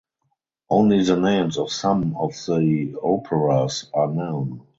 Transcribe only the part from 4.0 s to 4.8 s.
known.